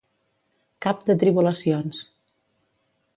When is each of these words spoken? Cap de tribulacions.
Cap 0.85 1.03
de 1.09 1.17
tribulacions. 1.25 2.01